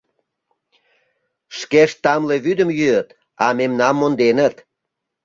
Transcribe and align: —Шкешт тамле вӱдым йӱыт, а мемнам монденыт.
—Шкешт 1.57 1.97
тамле 2.03 2.35
вӱдым 2.45 2.69
йӱыт, 2.79 3.09
а 3.45 3.47
мемнам 3.57 3.95
монденыт. 3.99 4.55